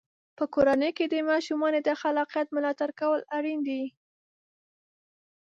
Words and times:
په 0.37 0.43
کورنۍ 0.53 0.91
کې 0.97 1.05
د 1.09 1.15
ماشومانو 1.29 1.79
د 1.87 1.89
خلاقیت 2.01 2.47
ملاتړ 2.55 2.89
کول 2.99 3.21
اړین 3.37 3.59
دی. 3.67 3.83